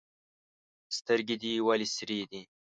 سترګي 0.97 1.35
دي 1.41 1.51
ولي 1.67 1.87
سرې 1.95 2.19
دي؟ 2.31 2.41